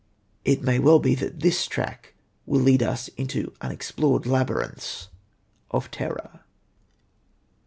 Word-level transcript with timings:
It 0.43 0.63
may 0.63 0.79
well 0.79 0.97
be 0.97 1.13
that 1.13 1.41
this 1.41 1.67
track 1.67 2.15
will 2.47 2.61
lead 2.61 2.81
us 2.81 3.07
into 3.17 3.53
unexplored 3.61 4.25
labyrinths 4.25 5.09
of 5.69 5.91
terror. 5.91 6.39